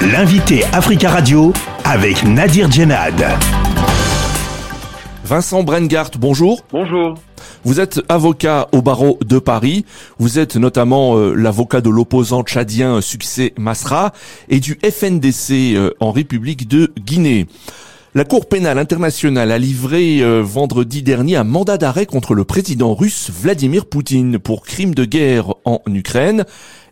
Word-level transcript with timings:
L'invité 0.00 0.62
Africa 0.72 1.10
Radio 1.10 1.52
avec 1.84 2.22
Nadir 2.22 2.70
Djenad. 2.70 3.20
Vincent 5.24 5.64
Brengart, 5.64 6.12
bonjour. 6.20 6.62
Bonjour. 6.70 7.14
Vous 7.64 7.80
êtes 7.80 8.00
avocat 8.08 8.68
au 8.70 8.80
barreau 8.80 9.18
de 9.26 9.40
Paris. 9.40 9.84
Vous 10.20 10.38
êtes 10.38 10.54
notamment 10.54 11.16
euh, 11.16 11.34
l'avocat 11.34 11.80
de 11.80 11.90
l'opposant 11.90 12.44
tchadien 12.44 13.00
Succès 13.00 13.52
Masra 13.58 14.12
et 14.48 14.60
du 14.60 14.78
FNDC 14.88 15.74
euh, 15.74 15.90
en 15.98 16.12
République 16.12 16.68
de 16.68 16.92
Guinée. 16.96 17.48
La 18.14 18.24
Cour 18.24 18.48
pénale 18.48 18.78
internationale 18.78 19.52
a 19.52 19.58
livré 19.58 20.22
euh, 20.22 20.40
vendredi 20.42 21.02
dernier 21.02 21.36
un 21.36 21.44
mandat 21.44 21.76
d'arrêt 21.76 22.06
contre 22.06 22.34
le 22.34 22.44
président 22.44 22.94
russe 22.94 23.30
Vladimir 23.30 23.84
Poutine 23.86 24.38
pour 24.38 24.64
crime 24.64 24.94
de 24.94 25.04
guerre 25.04 25.52
en 25.66 25.82
Ukraine. 25.88 26.44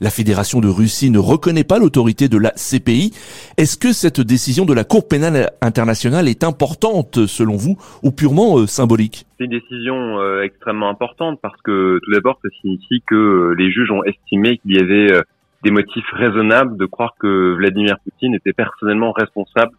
La 0.02 0.10
Fédération 0.10 0.60
de 0.60 0.68
Russie 0.68 1.10
ne 1.10 1.18
reconnaît 1.18 1.64
pas 1.64 1.78
l'autorité 1.78 2.28
de 2.28 2.36
la 2.36 2.50
CPI. 2.50 3.14
Est-ce 3.56 3.78
que 3.78 3.94
cette 3.94 4.20
décision 4.20 4.66
de 4.66 4.74
la 4.74 4.84
Cour 4.84 5.08
pénale 5.08 5.52
internationale 5.62 6.28
est 6.28 6.44
importante 6.44 7.24
selon 7.27 7.56
vous 7.56 7.78
ou 8.02 8.10
purement 8.10 8.58
euh, 8.58 8.66
symbolique? 8.66 9.24
C'est 9.38 9.44
une 9.44 9.58
décision 9.58 10.20
euh, 10.20 10.42
extrêmement 10.42 10.91
importante 10.91 11.38
parce 11.41 11.60
que 11.62 11.98
tout 12.05 12.12
d'abord 12.12 12.38
ça 12.42 12.50
signifie 12.60 13.02
que 13.08 13.55
les 13.56 13.72
juges 13.72 13.91
ont 13.91 14.05
estimé 14.05 14.58
qu'il 14.58 14.77
y 14.77 14.78
avait 14.78 15.19
des 15.64 15.70
motifs 15.70 16.10
raisonnables 16.12 16.77
de 16.77 16.84
croire 16.84 17.14
que 17.19 17.55
Vladimir 17.55 17.96
Poutine 18.05 18.34
était 18.34 18.52
personnellement 18.52 19.12
responsable 19.12 19.72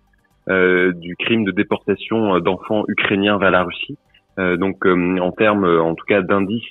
du 0.47 1.15
crime 1.17 1.43
de 1.43 1.51
déportation 1.51 2.35
euh, 2.35 2.39
d'enfants 2.39 2.83
ukrainiens 2.87 3.37
vers 3.37 3.51
la 3.51 3.63
Russie. 3.63 3.97
Euh, 4.39 4.55
donc 4.55 4.85
en 4.85 5.31
termes, 5.31 5.65
en 5.65 5.95
tout 5.95 6.05
cas, 6.07 6.21
d'indices 6.21 6.61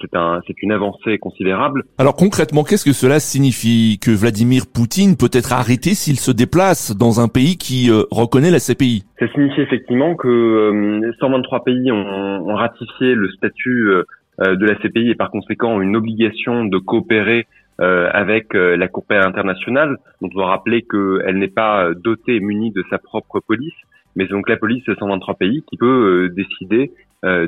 c'est 0.00 0.14
un, 0.14 0.40
c'est 0.46 0.62
une 0.62 0.70
avancée 0.70 1.18
considérable. 1.18 1.82
Alors 1.98 2.14
concrètement, 2.14 2.62
qu'est-ce 2.62 2.84
que 2.84 2.92
cela 2.92 3.18
signifie? 3.18 3.98
Que 4.00 4.12
Vladimir 4.12 4.66
Poutine 4.72 5.16
peut 5.16 5.30
être 5.32 5.52
arrêté 5.52 5.94
s'il 5.94 6.20
se 6.20 6.30
déplace 6.30 6.96
dans 6.96 7.18
un 7.18 7.26
pays 7.26 7.56
qui 7.58 7.90
reconnaît 8.12 8.52
la 8.52 8.60
CPI 8.60 9.02
Ça 9.18 9.26
signifie 9.32 9.62
effectivement 9.62 10.14
que 10.14 11.00
123 11.18 11.64
pays 11.64 11.90
ont, 11.90 11.96
ont, 11.96 12.54
ratifié 12.54 13.16
le 13.16 13.28
statut 13.32 13.90
de 14.38 14.64
la 14.64 14.76
CPI 14.76 15.10
et 15.10 15.16
par 15.16 15.32
conséquent 15.32 15.80
une 15.80 15.96
obligation 15.96 16.66
de 16.66 16.78
coopérer 16.78 17.48
euh, 17.80 18.08
avec 18.12 18.54
euh, 18.54 18.76
la 18.76 18.86
Cour 18.86 19.04
pénale 19.04 19.26
internationale. 19.26 19.96
Donc, 20.20 20.30
je 20.30 20.36
dois 20.36 20.46
rappeler 20.46 20.82
qu'elle 20.82 21.38
n'est 21.38 21.48
pas 21.48 21.92
dotée, 21.92 22.38
munie 22.38 22.70
de 22.70 22.84
sa 22.88 22.98
propre 22.98 23.40
police, 23.40 23.74
mais 24.14 24.26
donc 24.26 24.48
la 24.48 24.56
police 24.56 24.84
de 24.84 24.94
123 24.94 25.34
pays 25.34 25.64
qui 25.68 25.76
peut 25.76 25.86
euh, 25.86 26.28
décider 26.28 26.92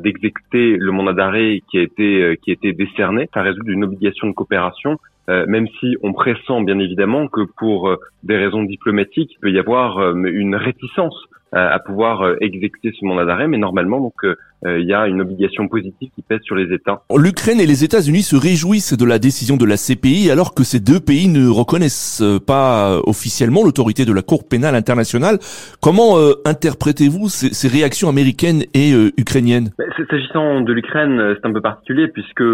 d'exécuter 0.02 0.78
le 0.78 0.90
mandat 0.90 1.12
d'arrêt 1.12 1.60
qui 1.70 1.76
a 1.76 1.82
été 1.82 2.38
qui 2.40 2.50
a 2.50 2.54
été 2.54 2.72
décerné. 2.72 3.28
Ça 3.34 3.42
résulte 3.42 3.66
d'une 3.66 3.84
obligation 3.84 4.26
de 4.26 4.32
coopération, 4.32 4.96
même 5.28 5.68
si 5.78 5.98
on 6.02 6.14
pressent 6.14 6.62
bien 6.62 6.78
évidemment 6.78 7.28
que 7.28 7.42
pour 7.58 7.94
des 8.22 8.38
raisons 8.38 8.62
diplomatiques, 8.62 9.32
il 9.34 9.38
peut 9.38 9.50
y 9.50 9.58
avoir 9.58 10.14
une 10.16 10.56
réticence 10.56 11.26
à 11.52 11.78
pouvoir 11.78 12.36
exécuter 12.40 12.92
ce 12.98 13.04
mandat 13.04 13.26
d'arrêt, 13.26 13.48
mais 13.48 13.58
normalement 13.58 14.00
donc 14.00 14.14
euh, 14.24 14.36
il 14.66 14.86
y 14.86 14.94
a 14.94 15.06
une 15.06 15.20
obligation 15.20 15.68
positive 15.68 16.10
qui 16.14 16.22
pèse 16.22 16.40
sur 16.42 16.54
les 16.54 16.72
États. 16.74 17.02
L'Ukraine 17.14 17.60
et 17.60 17.66
les 17.66 17.84
États-Unis 17.84 18.22
se 18.22 18.36
réjouissent 18.36 18.96
de 18.96 19.04
la 19.04 19.18
décision 19.18 19.56
de 19.56 19.64
la 19.64 19.76
CPI 19.76 20.30
alors 20.30 20.54
que 20.54 20.64
ces 20.64 20.80
deux 20.80 21.00
pays 21.00 21.28
ne 21.28 21.48
reconnaissent 21.48 22.22
pas 22.46 23.00
officiellement 23.06 23.64
l'autorité 23.64 24.04
de 24.04 24.12
la 24.12 24.22
Cour 24.22 24.48
pénale 24.48 24.74
internationale. 24.74 25.38
Comment 25.80 26.18
euh, 26.18 26.32
interprétez-vous 26.44 27.28
ces, 27.28 27.54
ces, 27.54 27.68
réactions 27.68 28.08
américaines 28.08 28.62
et 28.74 28.92
euh, 28.92 29.10
ukrainiennes? 29.18 29.70
Bah, 29.78 29.84
S'agissant 30.10 30.60
de 30.60 30.72
l'Ukraine, 30.72 31.34
c'est 31.36 31.46
un 31.46 31.52
peu 31.52 31.60
particulier 31.60 32.08
puisque 32.08 32.44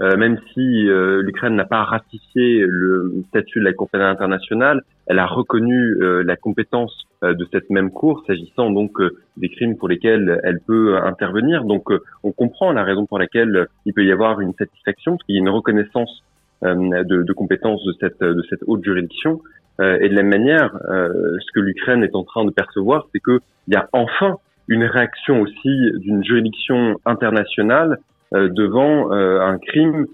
même 0.00 0.38
si 0.52 0.88
l'Ukraine 0.88 1.54
n'a 1.54 1.64
pas 1.64 1.84
ratifié 1.84 2.64
le 2.66 3.22
statut 3.28 3.60
de 3.60 3.64
la 3.64 3.72
Cour 3.72 3.88
pénale 3.88 4.10
internationale, 4.10 4.82
elle 5.06 5.20
a 5.20 5.26
reconnu 5.26 5.94
la 6.24 6.36
compétence 6.36 7.06
de 7.22 7.46
cette 7.52 7.70
même 7.70 7.90
Cour 7.90 8.24
s'agissant 8.26 8.70
donc 8.70 8.98
des 9.36 9.48
crimes 9.48 9.76
pour 9.76 9.88
lesquels 9.88 10.40
elle 10.44 10.60
peut 10.60 10.96
intervenir 10.96 11.64
donc, 11.64 11.90
euh, 11.90 12.00
on 12.22 12.32
comprend 12.32 12.72
la 12.72 12.84
raison 12.84 13.06
pour 13.06 13.18
laquelle 13.18 13.56
euh, 13.56 13.64
il 13.86 13.94
peut 13.94 14.04
y 14.04 14.12
avoir 14.12 14.40
une 14.40 14.54
satisfaction, 14.54 15.12
parce 15.12 15.24
qu'il 15.24 15.34
y 15.34 15.38
a 15.38 15.40
une 15.40 15.48
reconnaissance 15.48 16.22
euh, 16.64 17.04
de, 17.04 17.22
de 17.22 17.32
compétences 17.32 17.84
de 17.84 17.94
cette, 18.00 18.20
de 18.20 18.42
cette 18.48 18.60
haute 18.66 18.84
juridiction. 18.84 19.40
et 19.80 20.08
de 20.08 20.14
la 20.14 20.22
même 20.22 20.28
manière, 20.28 20.70
ce 20.86 21.52
que 21.54 21.60
l'Ukraine 21.60 22.04
est 22.04 22.14
en 22.14 22.24
train 22.24 22.44
de 22.44 22.50
percevoir, 22.50 23.08
c'est 23.10 23.20
qu'il 23.20 23.40
y 23.68 23.74
a 23.74 23.88
enfin 23.92 24.36
une 24.68 24.84
réaction 24.84 25.40
aussi 25.40 25.74
d'une 25.96 26.22
juridiction 26.22 27.00
internationale 27.04 27.98
devant 28.32 29.10
un 29.10 29.58
crime 29.58 30.06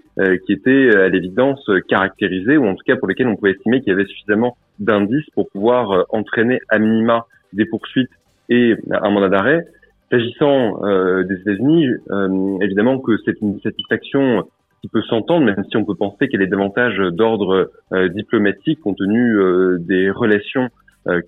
qui 0.47 0.53
était 0.53 0.97
à 0.97 1.09
l'évidence 1.09 1.69
caractérisé, 1.89 2.57
ou 2.57 2.67
en 2.67 2.77
tout 2.77 2.85
cas 2.87 2.97
pour 2.97 3.09
lequel 3.09 3.27
on 3.27 3.37
pouvait 3.37 3.51
estimer 3.51 3.81
qu'il 3.81 3.91
y 3.91 3.97
avait 3.97 4.07
suffisamment 4.07 4.57
d'indices 4.79 5.29
pour 5.35 5.51
pouvoir 5.51 6.07
entraîner 6.11 6.61
à 6.71 6.79
minima 6.79 7.27
des 7.53 7.67
poursuites 7.67 8.15
et 8.49 8.75
un 8.91 9.11
mandat 9.11 9.29
d'arrêt. 9.29 9.67
S'agissant 10.11 10.83
euh, 10.85 11.23
des 11.25 11.35
États-Unis, 11.35 11.87
euh, 12.11 12.59
évidemment 12.63 12.99
que 12.99 13.13
c'est 13.25 13.39
une 13.43 13.61
satisfaction 13.61 14.45
qui 14.81 14.89
peut 14.89 15.03
s'entendre, 15.03 15.45
même 15.45 15.65
si 15.71 15.77
on 15.77 15.85
peut 15.85 15.95
penser 15.95 16.29
qu'elle 16.29 16.41
est 16.41 16.47
davantage 16.47 16.97
d'ordre 17.13 17.71
euh, 17.93 18.09
diplomatique 18.09 18.81
compte 18.81 18.97
tenu 18.97 19.37
des 19.81 20.11
relations 20.11 20.69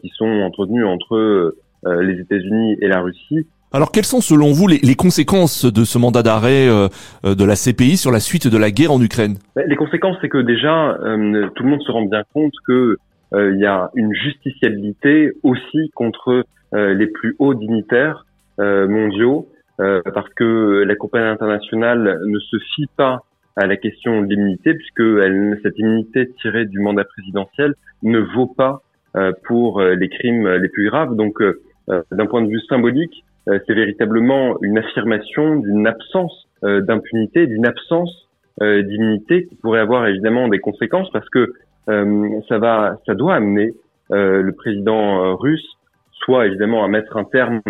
qui 0.02 0.10
sont 0.10 0.42
entretenues 0.42 0.84
entre 0.84 1.54
les 1.86 2.20
États-Unis 2.20 2.76
et 2.82 2.88
la 2.88 3.00
Russie. 3.00 3.46
Alors, 3.72 3.92
quelles 3.92 4.04
sont 4.04 4.20
selon 4.20 4.52
vous 4.52 4.68
les, 4.68 4.76
les 4.82 4.94
conséquences 4.94 5.64
de 5.64 5.84
ce 5.84 5.96
mandat 5.96 6.22
d'arrêt 6.22 6.66
de 6.66 7.44
la 7.44 7.54
CPI 7.54 7.96
sur 7.96 8.10
la 8.10 8.20
suite 8.20 8.46
de 8.46 8.58
la 8.58 8.70
guerre 8.70 8.92
en 8.92 9.00
Ukraine? 9.00 9.38
Ben, 9.56 9.64
Les 9.66 9.76
conséquences, 9.76 10.18
c'est 10.20 10.28
que 10.28 10.36
déjà, 10.36 10.98
tout 11.00 11.62
le 11.62 11.70
monde 11.70 11.80
se 11.80 11.90
rend 11.90 12.02
bien 12.02 12.24
compte 12.34 12.52
que 12.66 12.98
il 13.32 13.58
y 13.58 13.66
a 13.66 13.90
une 13.94 14.12
justiciabilité 14.12 15.32
aussi 15.42 15.90
contre 15.94 16.44
les 16.72 17.06
plus 17.06 17.36
hauts 17.38 17.54
dignitaires 17.54 18.24
euh, 18.60 18.86
mondiaux, 18.86 19.48
euh, 19.80 20.02
parce 20.12 20.28
que 20.34 20.84
la 20.86 20.94
compagnie 20.94 21.28
internationale 21.28 22.20
ne 22.26 22.38
se 22.38 22.58
fie 22.74 22.88
pas 22.94 23.22
à 23.56 23.66
la 23.66 23.78
question 23.78 24.20
de 24.20 24.26
l'immunité, 24.26 24.74
puisque 24.74 25.00
elle, 25.00 25.58
cette 25.62 25.78
immunité 25.78 26.30
tirée 26.42 26.66
du 26.66 26.78
mandat 26.78 27.04
présidentiel 27.04 27.74
ne 28.02 28.18
vaut 28.18 28.48
pas 28.48 28.82
euh, 29.16 29.32
pour 29.44 29.80
les 29.80 30.08
crimes 30.10 30.46
les 30.46 30.68
plus 30.68 30.90
graves. 30.90 31.16
Donc, 31.16 31.42
d'un 31.88 32.26
point 32.26 32.42
de 32.42 32.48
vue 32.48 32.60
symbolique, 32.68 33.24
c'est 33.46 33.72
véritablement 33.72 34.58
une 34.62 34.76
affirmation 34.78 35.56
d'une 35.56 35.86
absence 35.86 36.46
d'impunité, 36.62 37.46
d'une 37.46 37.66
absence 37.66 38.28
d'immunité 38.60 39.46
qui 39.46 39.54
pourrait 39.56 39.80
avoir 39.80 40.06
évidemment 40.06 40.48
des 40.48 40.58
conséquences, 40.58 41.10
parce 41.10 41.28
que 41.30 41.54
ça 41.86 42.58
va, 42.58 42.96
ça 43.06 43.14
doit 43.14 43.34
amener 43.34 43.72
le 44.10 44.50
président 44.52 45.36
russe 45.36 45.76
soit 46.24 46.46
évidemment 46.46 46.84
à 46.84 46.88
mettre 46.88 47.16
un 47.16 47.24
terme 47.24 47.60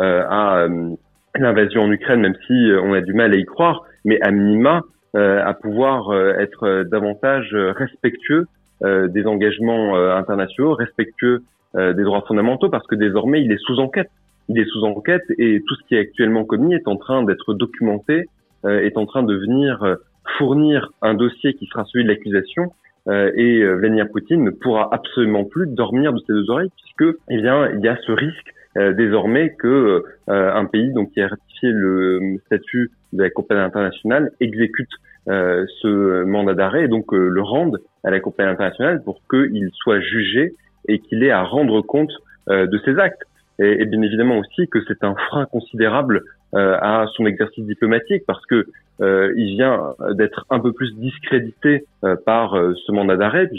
euh, 0.00 0.24
à 0.28 0.62
euh, 0.62 0.90
l'invasion 1.38 1.82
en 1.82 1.90
Ukraine, 1.90 2.20
même 2.20 2.36
si 2.46 2.52
euh, 2.52 2.80
on 2.82 2.92
a 2.92 3.00
du 3.00 3.14
mal 3.14 3.32
à 3.32 3.36
y 3.36 3.44
croire, 3.44 3.84
mais 4.04 4.20
à 4.20 4.30
minima 4.30 4.82
à 5.14 5.52
pouvoir 5.52 6.10
être 6.40 6.84
davantage 6.84 7.54
respectueux 7.54 8.46
des 8.80 9.26
engagements 9.26 9.94
internationaux, 9.94 10.72
respectueux 10.72 11.42
des 11.74 12.02
droits 12.02 12.24
fondamentaux, 12.26 12.70
parce 12.70 12.86
que 12.86 12.94
désormais 12.94 13.42
il 13.42 13.52
est 13.52 13.60
sous 13.60 13.78
enquête. 13.78 14.08
Il 14.48 14.58
est 14.58 14.64
sous 14.64 14.84
enquête 14.84 15.24
et 15.36 15.60
tout 15.68 15.74
ce 15.74 15.86
qui 15.86 15.96
est 15.96 15.98
actuellement 15.98 16.44
commis 16.44 16.72
est 16.72 16.88
en 16.88 16.96
train 16.96 17.24
d'être 17.24 17.52
documenté, 17.52 18.24
est 18.64 18.96
en 18.96 19.04
train 19.04 19.22
de 19.22 19.34
venir 19.34 19.98
fournir 20.38 20.88
un 21.02 21.12
dossier 21.12 21.52
qui 21.52 21.66
sera 21.66 21.84
celui 21.84 22.04
de 22.04 22.08
l'accusation 22.08 22.72
et 23.08 23.64
Vladimir 23.64 24.08
Poutine 24.08 24.44
ne 24.44 24.50
pourra 24.50 24.88
absolument 24.92 25.44
plus 25.44 25.66
dormir 25.66 26.12
de 26.12 26.18
ses 26.20 26.32
deux 26.32 26.50
oreilles 26.50 26.70
puisque 26.76 27.16
eh 27.30 27.36
bien 27.36 27.68
il 27.70 27.80
y 27.80 27.88
a 27.88 27.96
ce 27.96 28.12
risque 28.12 28.54
euh, 28.78 28.94
désormais 28.94 29.54
que 29.58 30.02
euh, 30.30 30.54
un 30.54 30.64
pays 30.64 30.92
donc 30.92 31.10
qui 31.12 31.20
a 31.20 31.28
ratifié 31.28 31.70
le 31.70 32.38
statut 32.46 32.90
de 33.12 33.22
la 33.22 33.30
compagnie 33.30 33.60
internationale 33.60 34.30
exécute 34.40 34.88
euh, 35.28 35.66
ce 35.82 36.24
mandat 36.24 36.54
d'arrêt 36.54 36.84
et 36.84 36.88
donc 36.88 37.12
le 37.12 37.42
rende 37.42 37.82
à 38.02 38.10
la 38.10 38.20
compagnie 38.20 38.50
internationale 38.50 39.02
pour 39.02 39.20
qu'il 39.30 39.70
soit 39.74 40.00
jugé 40.00 40.54
et 40.88 41.00
qu'il 41.00 41.22
ait 41.22 41.30
à 41.30 41.42
rendre 41.42 41.82
compte 41.82 42.12
de 42.48 42.80
ses 42.84 42.98
actes. 42.98 43.22
Et, 43.60 43.82
et, 43.82 43.84
bien 43.84 44.02
évidemment 44.02 44.38
aussi 44.38 44.66
que 44.66 44.80
c'est 44.88 45.04
un 45.04 45.14
frein 45.14 45.46
considérable 45.46 46.22
à 46.54 47.06
son 47.16 47.26
exercice 47.26 47.64
diplomatique 47.64 48.24
parce 48.26 48.44
que 48.46 48.66
euh, 49.00 49.32
il 49.36 49.56
vient 49.56 49.94
d'être 50.10 50.46
un 50.50 50.60
peu 50.60 50.72
plus 50.72 50.94
discrédité 50.94 51.84
euh, 52.04 52.14
par 52.24 52.54
euh, 52.54 52.74
ce 52.86 52.92
mandat 52.92 53.16
d'arrêt. 53.16 53.50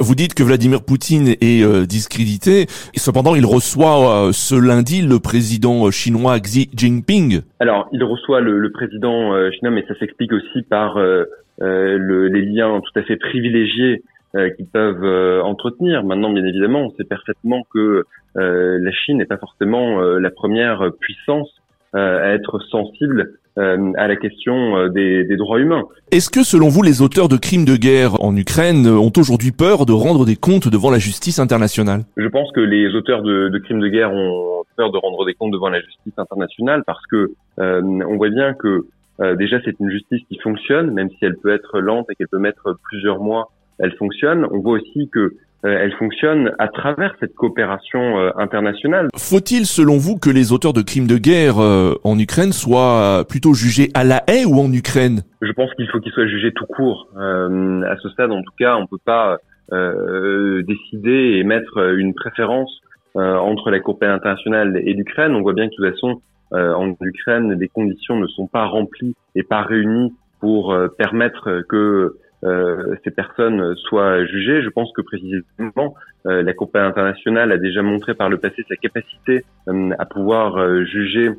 Vous 0.00 0.14
dites 0.14 0.34
que 0.34 0.42
Vladimir 0.42 0.84
Poutine 0.84 1.28
est 1.40 1.86
discrédité, 1.86 2.62
et 2.62 2.98
cependant 2.98 3.34
il 3.34 3.46
reçoit 3.46 4.30
ce 4.32 4.54
lundi 4.54 5.02
le 5.02 5.18
président 5.18 5.90
chinois 5.90 6.38
Xi 6.40 6.68
Jinping. 6.74 7.40
Alors 7.60 7.88
il 7.92 8.02
reçoit 8.04 8.40
le, 8.40 8.58
le 8.58 8.70
président 8.70 9.32
chinois, 9.52 9.70
mais 9.70 9.84
ça 9.88 9.94
s'explique 9.98 10.32
aussi 10.32 10.62
par 10.62 10.98
le, 10.98 12.26
les 12.28 12.42
liens 12.42 12.80
tout 12.80 12.98
à 12.98 13.02
fait 13.02 13.16
privilégiés 13.16 14.02
qu'ils 14.34 14.66
peuvent 14.66 15.42
entretenir. 15.44 16.04
Maintenant, 16.04 16.32
bien 16.32 16.44
évidemment, 16.44 16.86
on 16.86 16.90
sait 16.90 17.04
parfaitement 17.04 17.62
que 17.72 18.04
la 18.34 18.92
Chine 18.92 19.18
n'est 19.18 19.24
pas 19.24 19.38
forcément 19.38 20.00
la 20.00 20.30
première 20.30 20.90
puissance 21.00 21.59
à 21.92 22.32
être 22.34 22.60
sensible 22.70 23.32
à 23.56 24.08
la 24.08 24.16
question 24.16 24.88
des, 24.88 25.24
des, 25.24 25.36
droits 25.36 25.58
humains. 25.58 25.82
Est-ce 26.12 26.30
que 26.30 26.44
selon 26.44 26.68
vous, 26.68 26.82
les 26.82 27.02
auteurs 27.02 27.28
de 27.28 27.36
crimes 27.36 27.66
de 27.66 27.76
guerre 27.76 28.22
en 28.22 28.34
Ukraine 28.34 28.86
ont 28.86 29.12
aujourd'hui 29.16 29.50
peur 29.50 29.84
de 29.84 29.92
rendre 29.92 30.24
des 30.24 30.36
comptes 30.36 30.68
devant 30.68 30.90
la 30.90 30.98
justice 30.98 31.38
internationale? 31.38 32.04
Je 32.16 32.28
pense 32.28 32.50
que 32.52 32.60
les 32.60 32.94
auteurs 32.94 33.22
de, 33.22 33.48
de, 33.48 33.58
crimes 33.58 33.80
de 33.80 33.88
guerre 33.88 34.14
ont 34.14 34.62
peur 34.76 34.92
de 34.92 34.96
rendre 34.96 35.26
des 35.26 35.34
comptes 35.34 35.52
devant 35.52 35.68
la 35.68 35.80
justice 35.80 36.14
internationale 36.16 36.84
parce 36.86 37.04
que 37.10 37.32
on 37.58 38.16
voit 38.16 38.30
bien 38.30 38.54
que 38.54 38.86
déjà 39.36 39.58
c'est 39.64 39.78
une 39.80 39.90
justice 39.90 40.22
qui 40.28 40.38
fonctionne, 40.38 40.92
même 40.92 41.10
si 41.10 41.24
elle 41.24 41.36
peut 41.36 41.52
être 41.52 41.80
lente 41.80 42.06
et 42.10 42.14
qu'elle 42.14 42.28
peut 42.28 42.38
mettre 42.38 42.78
plusieurs 42.88 43.20
mois, 43.20 43.50
elle 43.80 43.92
fonctionne. 43.96 44.46
On 44.50 44.60
voit 44.60 44.74
aussi 44.74 45.08
que 45.10 45.18
euh, 45.18 45.36
elle 45.62 45.92
fonctionne 45.92 46.52
à 46.58 46.68
travers 46.68 47.14
cette 47.20 47.34
coopération 47.34 48.18
euh, 48.18 48.30
internationale. 48.36 49.08
Faut-il, 49.16 49.66
selon 49.66 49.98
vous, 49.98 50.18
que 50.18 50.30
les 50.30 50.52
auteurs 50.52 50.72
de 50.72 50.82
crimes 50.82 51.06
de 51.06 51.18
guerre 51.18 51.58
euh, 51.58 51.94
en 52.04 52.18
Ukraine 52.18 52.52
soient 52.52 53.24
plutôt 53.28 53.52
jugés 53.52 53.90
à 53.94 54.04
la 54.04 54.22
haie 54.26 54.44
ou 54.44 54.58
en 54.58 54.72
Ukraine? 54.72 55.22
Je 55.42 55.52
pense 55.52 55.72
qu'il 55.74 55.88
faut 55.88 56.00
qu'ils 56.00 56.12
soient 56.12 56.26
jugés 56.26 56.52
tout 56.52 56.66
court. 56.66 57.08
à 57.16 57.96
ce 58.02 58.08
stade, 58.10 58.30
en 58.30 58.42
tout 58.42 58.54
cas, 58.58 58.76
on 58.76 58.86
peut 58.86 58.98
pas 59.04 59.38
décider 59.70 61.38
et 61.38 61.44
mettre 61.44 61.78
une 61.94 62.14
préférence 62.14 62.80
entre 63.14 63.70
la 63.70 63.80
Cour 63.80 63.98
pénale 63.98 64.16
internationale 64.16 64.76
et 64.76 64.92
l'Ukraine. 64.92 65.34
On 65.34 65.42
voit 65.42 65.52
bien 65.52 65.66
que 65.66 65.70
de 65.70 65.76
toute 65.76 65.94
façon, 65.94 66.20
en 66.52 66.94
Ukraine, 67.00 67.52
les 67.52 67.68
conditions 67.68 68.16
ne 68.16 68.26
sont 68.26 68.46
pas 68.46 68.66
remplies 68.66 69.14
et 69.34 69.42
pas 69.42 69.62
réunies 69.62 70.12
pour 70.40 70.76
permettre 70.98 71.62
que 71.68 72.16
euh, 72.42 72.94
ces 73.04 73.10
personnes 73.10 73.76
soient 73.76 74.24
jugées. 74.24 74.62
Je 74.62 74.70
pense 74.70 74.90
que 74.92 75.02
précisément 75.02 75.94
euh, 76.26 76.42
la 76.42 76.52
Cour 76.54 76.70
internationale 76.74 77.52
a 77.52 77.58
déjà 77.58 77.82
montré 77.82 78.14
par 78.14 78.30
le 78.30 78.38
passé 78.38 78.64
sa 78.68 78.76
capacité 78.76 79.44
euh, 79.68 79.90
à 79.98 80.06
pouvoir 80.06 80.84
juger 80.86 81.30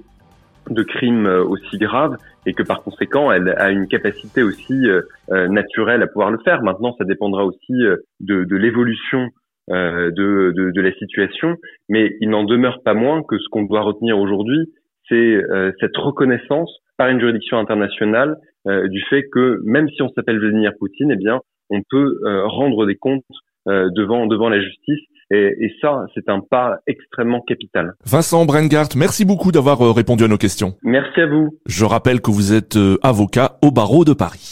de 0.70 0.84
crimes 0.84 1.26
aussi 1.26 1.80
graves 1.80 2.18
et 2.46 2.54
que 2.54 2.62
par 2.62 2.84
conséquent 2.84 3.32
elle 3.32 3.50
a 3.58 3.72
une 3.72 3.88
capacité 3.88 4.44
aussi 4.44 4.88
naturelle 5.30 6.04
à 6.04 6.08
pouvoir 6.08 6.30
le 6.30 6.38
faire. 6.46 6.62
Maintenant, 6.62 6.96
ça 7.00 7.04
dépendra 7.04 7.46
aussi 7.46 7.74
de, 8.20 8.44
de 8.44 8.56
l'évolution 8.56 9.30
de, 9.68 10.12
de, 10.12 10.72
de, 10.72 10.82
la 10.82 10.94
situation, 10.94 11.56
mais 11.90 12.16
il 12.22 12.30
n'en 12.30 12.44
demeure 12.44 12.84
pas 12.84 12.94
moins 12.94 13.24
que 13.24 13.40
ce 13.40 13.50
qu'on 13.50 13.64
doit 13.64 13.82
retenir 13.82 14.20
aujourd'hui, 14.20 14.72
c'est 15.10 15.42
cette 15.80 15.98
reconnaissance 15.98 16.72
par 16.96 17.10
une 17.10 17.20
juridiction 17.20 17.58
internationale 17.58 18.36
euh, 18.36 18.51
du 18.66 19.02
fait 19.10 19.24
que 19.32 19.60
même 19.64 19.90
si 19.90 20.02
on 20.02 20.10
s'appelle 20.10 20.40
Vladimir 20.40 20.72
Poutine, 20.80 21.12
eh 21.12 21.16
bien, 21.16 21.42
on 21.72 21.82
peut 21.90 22.20
euh, 22.26 22.46
rendre 22.48 22.86
des 22.86 22.96
comptes 22.96 23.24
euh, 23.68 23.90
devant 23.96 24.28
devant 24.28 24.50
la 24.50 24.62
justice. 24.62 25.00
Et, 25.34 25.56
et 25.62 25.74
ça, 25.82 26.06
c'est 26.14 26.28
un 26.28 26.42
pas 26.42 26.80
extrêmement 26.88 27.40
capital. 27.40 27.94
Vincent 28.06 28.46
Brengart, 28.46 28.90
merci 28.98 29.24
beaucoup 29.24 29.54
d'avoir 29.54 29.80
répondu 29.96 30.26
à 30.26 30.28
nos 30.28 30.38
questions. 30.38 30.74
Merci 30.84 31.22
à 31.22 31.28
vous. 31.28 31.58
Je 31.68 31.86
rappelle 31.86 32.20
que 32.20 32.32
vous 32.32 32.52
êtes 32.52 32.78
avocat 33.02 33.58
au 33.62 33.72
barreau 33.72 34.04
de 34.04 34.12
Paris. 34.12 34.50